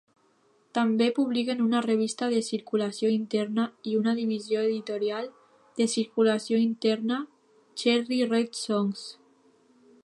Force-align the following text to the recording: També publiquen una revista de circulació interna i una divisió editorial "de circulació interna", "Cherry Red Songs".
També 0.77 1.09
publiquen 1.17 1.59
una 1.65 1.81
revista 1.85 2.29
de 2.31 2.39
circulació 2.47 3.11
interna 3.17 3.67
i 3.91 3.93
una 3.99 4.15
divisió 4.21 4.65
editorial 4.71 5.29
"de 5.81 5.89
circulació 5.95 6.63
interna", 6.69 7.23
"Cherry 7.83 8.23
Red 8.35 8.63
Songs". 8.65 9.05